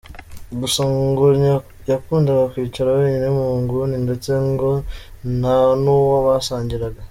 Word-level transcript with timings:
Gusa 0.61 0.81
ngo 0.93 1.25
yakundaga 1.89 2.43
kwicara 2.51 2.89
wenyine 2.97 3.27
mu 3.37 3.45
nguni 3.61 3.95
ndetse 4.05 4.31
ngo 4.49 4.69
nta 5.37 5.57
nuwo 5.81 6.17
basangiraga. 6.27 7.01